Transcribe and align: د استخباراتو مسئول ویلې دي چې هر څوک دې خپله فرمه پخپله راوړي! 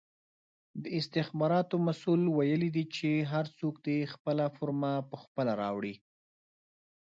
د 0.81 0.83
استخباراتو 0.99 1.75
مسئول 1.87 2.21
ویلې 2.37 2.69
دي 2.75 2.85
چې 2.95 3.09
هر 3.31 3.45
څوک 3.59 3.75
دې 3.85 3.97
خپله 4.13 4.45
فرمه 4.57 4.93
پخپله 5.11 5.53
راوړي! 5.61 5.95